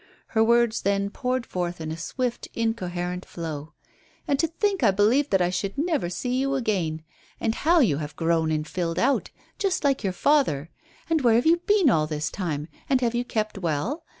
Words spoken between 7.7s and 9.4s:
you have grown and filled out.